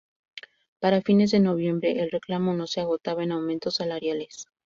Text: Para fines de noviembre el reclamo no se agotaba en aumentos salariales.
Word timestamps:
Para 0.79 1.03
fines 1.03 1.29
de 1.29 1.39
noviembre 1.39 2.01
el 2.01 2.09
reclamo 2.09 2.55
no 2.55 2.65
se 2.65 2.81
agotaba 2.81 3.21
en 3.23 3.33
aumentos 3.33 3.75
salariales. 3.75 4.47